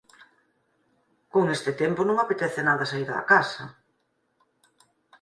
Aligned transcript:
Con 1.33 1.45
este 1.57 1.71
tempo 1.81 2.01
non 2.05 2.17
apetece 2.19 2.61
nada 2.63 2.89
saír 2.91 3.09
da 3.15 3.27
casa. 3.31 3.65